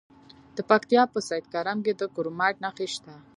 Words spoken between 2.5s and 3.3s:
نښې شته.